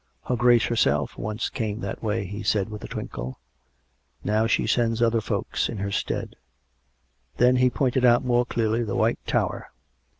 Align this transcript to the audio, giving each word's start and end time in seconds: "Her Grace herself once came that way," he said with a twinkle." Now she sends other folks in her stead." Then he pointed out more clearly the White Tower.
"Her 0.29 0.35
Grace 0.35 0.63
herself 0.65 1.15
once 1.15 1.47
came 1.51 1.81
that 1.81 2.01
way," 2.01 2.25
he 2.25 2.41
said 2.41 2.69
with 2.69 2.83
a 2.83 2.87
twinkle." 2.87 3.37
Now 4.23 4.47
she 4.47 4.65
sends 4.65 4.99
other 4.99 5.21
folks 5.21 5.69
in 5.69 5.77
her 5.77 5.91
stead." 5.91 6.37
Then 7.37 7.57
he 7.57 7.69
pointed 7.69 8.03
out 8.03 8.25
more 8.25 8.43
clearly 8.47 8.83
the 8.83 8.95
White 8.95 9.19
Tower. 9.27 9.69